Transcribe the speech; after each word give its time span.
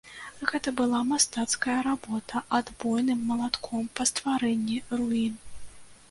Гэта 0.51 0.69
была 0.77 0.99
мастацкая 1.09 1.75
работа 1.87 2.41
адбойным 2.59 3.19
малатком 3.31 3.83
па 3.99 4.07
стварэнні 4.13 4.79
руін. 5.01 5.37